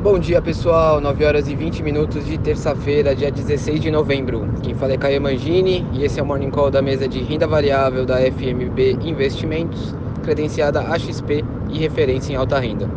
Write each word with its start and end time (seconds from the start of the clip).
Bom 0.00 0.16
dia 0.16 0.40
pessoal, 0.40 1.00
9 1.00 1.24
horas 1.24 1.48
e 1.48 1.56
20 1.56 1.82
minutos 1.82 2.24
de 2.24 2.38
terça-feira, 2.38 3.16
dia 3.16 3.32
16 3.32 3.80
de 3.80 3.90
novembro. 3.90 4.48
Quem 4.62 4.72
fala 4.72 4.92
é 4.92 4.96
Caio 4.96 5.20
Mangini 5.20 5.84
e 5.92 6.04
esse 6.04 6.20
é 6.20 6.22
o 6.22 6.26
Morning 6.26 6.52
Call 6.52 6.70
da 6.70 6.80
mesa 6.80 7.08
de 7.08 7.20
renda 7.20 7.48
variável 7.48 8.06
da 8.06 8.18
FMB 8.18 8.96
Investimentos, 9.02 9.92
credenciada 10.22 10.82
AXP 10.82 11.44
e 11.68 11.80
referência 11.80 12.32
em 12.32 12.36
alta 12.36 12.60
renda. 12.60 12.88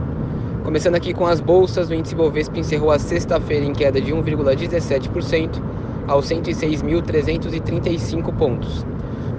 Começando 0.64 0.94
aqui 0.94 1.12
com 1.12 1.26
as 1.26 1.42
bolsas, 1.42 1.90
o 1.90 1.94
índice 1.96 2.14
Bovespa 2.14 2.60
encerrou 2.60 2.92
a 2.92 3.00
sexta-feira 3.00 3.66
em 3.66 3.74
queda 3.74 4.00
de 4.00 4.14
1,17% 4.14 5.60
aos 6.08 6.30
106.335 6.30 8.32
pontos. 8.38 8.86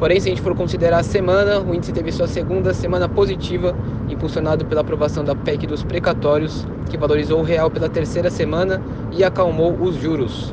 Porém, 0.03 0.19
se 0.19 0.29
a 0.29 0.31
gente 0.31 0.43
for 0.43 0.53
considerar 0.57 0.99
a 0.99 1.03
semana, 1.05 1.61
o 1.61 1.73
índice 1.73 1.93
teve 1.93 2.11
sua 2.11 2.27
segunda 2.27 2.75
semana 2.75 3.09
positiva, 3.09 3.73
impulsionado 4.09 4.65
pela 4.67 4.81
aprovação 4.81 5.23
da 5.23 5.33
PEC 5.33 5.65
dos 5.65 5.85
precatórios, 5.85 6.67
que 6.91 6.99
valorizou 6.99 7.39
o 7.39 7.45
real 7.45 7.71
pela 7.71 7.89
terceira 7.89 8.29
semana 8.29 8.83
e 9.13 9.23
acalmou 9.23 9.73
os 9.81 9.95
juros. 9.95 10.53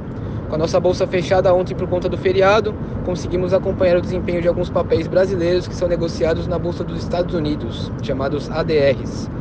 Com 0.50 0.54
a 0.54 0.58
nossa 0.60 0.80
bolsa 0.80 1.08
fechada 1.08 1.52
ontem 1.52 1.74
por 1.74 1.88
conta 1.88 2.08
do 2.08 2.16
feriado, 2.16 2.76
conseguimos 3.04 3.52
acompanhar 3.52 3.98
o 3.98 4.02
desempenho 4.02 4.40
de 4.40 4.48
alguns 4.48 4.70
papéis 4.70 5.08
brasileiros 5.08 5.68
que 5.68 5.74
são 5.74 5.88
negociados 5.88 6.46
na 6.46 6.60
Bolsa 6.60 6.84
dos 6.84 7.00
Estados 7.00 7.34
Unidos, 7.34 7.92
chamados 8.04 8.52
ADRs. 8.52 9.32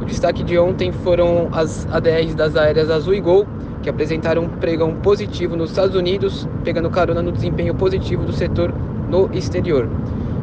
O 0.00 0.04
destaque 0.04 0.44
de 0.44 0.56
ontem 0.56 0.92
foram 0.92 1.48
as 1.50 1.88
ADRs 1.90 2.36
das 2.36 2.54
aéreas 2.54 2.88
Azul 2.88 3.14
e 3.14 3.20
Gol, 3.20 3.44
que 3.82 3.90
apresentaram 3.90 4.44
um 4.44 4.48
pregão 4.48 4.94
positivo 4.94 5.56
nos 5.56 5.70
Estados 5.70 5.96
Unidos, 5.96 6.48
pegando 6.62 6.88
carona 6.88 7.20
no 7.20 7.32
desempenho 7.32 7.74
positivo 7.74 8.24
do 8.24 8.32
setor 8.32 8.72
no 9.08 9.30
exterior. 9.32 9.88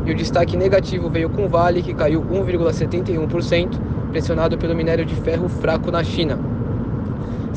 E 0.06 0.12
o 0.12 0.16
destaque 0.16 0.58
negativo 0.58 1.10
veio 1.10 1.30
com 1.30 1.48
Vale, 1.48 1.82
que 1.82 1.94
caiu 1.94 2.22
1,71%, 2.22 3.80
pressionado 4.12 4.58
pelo 4.58 4.76
minério 4.76 5.06
de 5.06 5.16
ferro 5.16 5.48
fraco 5.48 5.90
na 5.92 6.04
China. 6.04 6.38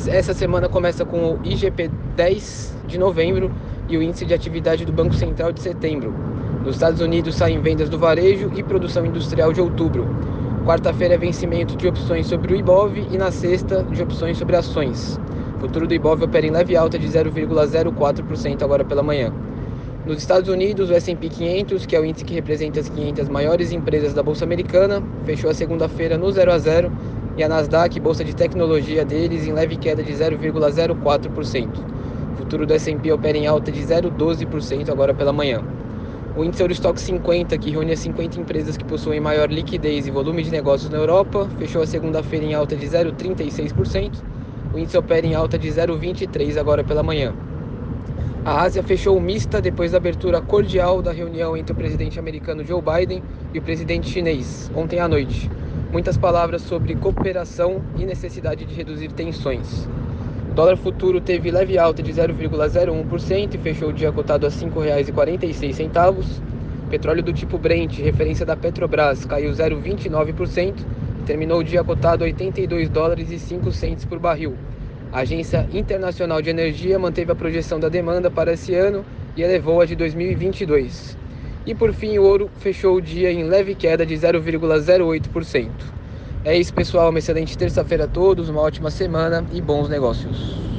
Essa 0.06 0.34
semana 0.34 0.68
começa 0.68 1.04
com 1.04 1.32
o 1.32 1.40
IGP 1.42 1.90
10 2.14 2.76
de 2.86 2.98
novembro 2.98 3.50
e 3.88 3.96
o 3.96 4.02
índice 4.02 4.24
de 4.24 4.34
atividade 4.34 4.84
do 4.84 4.92
Banco 4.92 5.14
Central 5.14 5.52
de 5.52 5.60
setembro. 5.60 6.14
Nos 6.64 6.76
Estados 6.76 7.00
Unidos 7.00 7.34
saem 7.34 7.60
vendas 7.60 7.88
do 7.88 7.98
varejo 7.98 8.50
e 8.54 8.62
produção 8.62 9.06
industrial 9.06 9.52
de 9.52 9.60
outubro. 9.60 10.06
Quarta-feira 10.64 11.14
é 11.14 11.18
vencimento 11.18 11.76
de 11.76 11.86
opções 11.86 12.26
sobre 12.26 12.52
o 12.52 12.56
IBOV 12.56 13.06
e 13.10 13.16
na 13.16 13.30
sexta 13.30 13.84
de 13.84 14.02
opções 14.02 14.36
sobre 14.36 14.56
ações. 14.56 15.18
O 15.56 15.60
futuro 15.60 15.86
do 15.86 15.94
IBOV 15.94 16.24
opera 16.24 16.46
em 16.46 16.50
leve 16.50 16.76
alta 16.76 16.98
de 16.98 17.06
0,04% 17.06 18.62
agora 18.62 18.84
pela 18.84 19.02
manhã. 19.02 19.32
Nos 20.06 20.18
Estados 20.18 20.48
Unidos, 20.48 20.88
o 20.88 20.94
S&P 20.94 21.28
500, 21.28 21.84
que 21.84 21.96
é 21.96 22.00
o 22.00 22.04
índice 22.04 22.24
que 22.24 22.32
representa 22.32 22.78
as 22.78 22.88
500 22.88 23.28
maiores 23.28 23.72
empresas 23.72 24.14
da 24.14 24.22
bolsa 24.22 24.44
americana, 24.44 25.02
fechou 25.24 25.50
a 25.50 25.54
segunda-feira 25.54 26.16
no 26.16 26.30
0 26.30 26.52
a 26.52 26.58
0 26.58 26.92
e 27.36 27.42
a 27.42 27.48
Nasdaq, 27.48 27.98
bolsa 27.98 28.22
de 28.22 28.32
tecnologia 28.32 29.04
deles, 29.04 29.48
em 29.48 29.52
leve 29.52 29.76
queda 29.76 30.04
de 30.04 30.12
0,04%. 30.12 31.68
O 32.34 32.36
futuro 32.36 32.64
do 32.64 32.72
S&P 32.74 33.10
opera 33.10 33.36
em 33.36 33.48
alta 33.48 33.72
de 33.72 33.80
0,12% 33.80 34.88
agora 34.90 35.12
pela 35.12 35.32
manhã. 35.32 35.60
O 36.36 36.44
índice 36.44 36.62
Eurostock 36.62 37.00
50, 37.00 37.58
que 37.58 37.70
reúne 37.70 37.90
as 37.90 37.98
50 37.98 38.38
empresas 38.38 38.76
que 38.76 38.84
possuem 38.84 39.18
maior 39.18 39.50
liquidez 39.50 40.06
e 40.06 40.12
volume 40.12 40.44
de 40.44 40.52
negócios 40.52 40.88
na 40.88 40.98
Europa, 40.98 41.48
fechou 41.58 41.82
a 41.82 41.86
segunda-feira 41.86 42.46
em 42.46 42.54
alta 42.54 42.76
de 42.76 42.86
0,36%. 42.86 44.22
O 44.72 44.78
índice 44.78 44.96
opera 44.96 45.26
em 45.26 45.34
alta 45.34 45.58
de 45.58 45.68
0,23% 45.68 46.58
agora 46.58 46.84
pela 46.84 47.02
manhã. 47.02 47.34
A 48.46 48.62
Ásia 48.62 48.80
fechou 48.80 49.18
mista 49.20 49.60
depois 49.60 49.90
da 49.90 49.98
abertura 49.98 50.40
cordial 50.40 51.02
da 51.02 51.10
reunião 51.10 51.56
entre 51.56 51.72
o 51.72 51.74
presidente 51.74 52.16
americano 52.16 52.64
Joe 52.64 52.80
Biden 52.80 53.20
e 53.52 53.58
o 53.58 53.62
presidente 53.62 54.08
chinês, 54.08 54.70
ontem 54.72 55.00
à 55.00 55.08
noite. 55.08 55.50
Muitas 55.90 56.16
palavras 56.16 56.62
sobre 56.62 56.94
cooperação 56.94 57.82
e 57.98 58.06
necessidade 58.06 58.64
de 58.64 58.72
reduzir 58.72 59.10
tensões. 59.10 59.88
O 60.48 60.54
dólar 60.54 60.76
futuro 60.76 61.20
teve 61.20 61.50
leve 61.50 61.76
alta 61.76 62.00
de 62.04 62.12
0,01% 62.12 63.54
e 63.56 63.58
fechou 63.58 63.88
o 63.88 63.92
dia 63.92 64.12
cotado 64.12 64.46
a 64.46 64.48
R$ 64.48 64.54
5,46. 64.54 66.40
Petróleo 66.88 67.24
do 67.24 67.32
tipo 67.32 67.58
Brent, 67.58 67.98
referência 67.98 68.46
da 68.46 68.56
Petrobras, 68.56 69.24
caiu 69.24 69.50
0,29% 69.50 70.76
e 71.18 71.22
terminou 71.24 71.58
o 71.58 71.64
dia 71.64 71.82
cotado 71.82 72.22
a 72.22 72.28
82 72.28 72.88
dólares 72.90 73.28
e 73.32 73.40
5 73.40 73.70
por 74.08 74.20
barril. 74.20 74.54
A 75.12 75.20
Agência 75.20 75.66
Internacional 75.72 76.42
de 76.42 76.50
Energia 76.50 76.98
manteve 76.98 77.30
a 77.30 77.34
projeção 77.34 77.78
da 77.78 77.88
demanda 77.88 78.30
para 78.30 78.52
esse 78.52 78.74
ano 78.74 79.04
e 79.36 79.42
elevou 79.42 79.80
a 79.80 79.86
de 79.86 79.94
2022. 79.94 81.16
E 81.64 81.74
por 81.74 81.92
fim, 81.92 82.18
o 82.18 82.22
ouro 82.22 82.50
fechou 82.58 82.96
o 82.96 83.00
dia 83.00 83.32
em 83.32 83.44
leve 83.44 83.74
queda 83.74 84.04
de 84.04 84.14
0,08%. 84.14 85.70
É 86.44 86.56
isso, 86.56 86.72
pessoal. 86.72 87.10
Uma 87.10 87.18
excelente 87.18 87.56
terça-feira 87.56 88.04
a 88.04 88.08
todos, 88.08 88.48
uma 88.48 88.60
ótima 88.60 88.90
semana 88.90 89.44
e 89.52 89.60
bons 89.60 89.88
negócios. 89.88 90.75